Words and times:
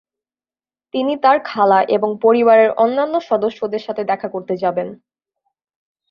তিনি 0.93 1.13
তার 1.17 1.37
খালা 1.45 1.79
এবং 1.87 2.09
পরিবারের 2.21 2.69
অন্যান্য 2.75 3.15
সদস্যদের 3.21 3.81
সাথে 3.81 4.03
দেখা 4.03 4.27
করতে 4.27 4.53
যাবেন। 4.57 4.87